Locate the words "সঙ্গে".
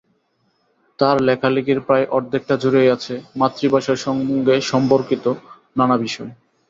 4.05-4.55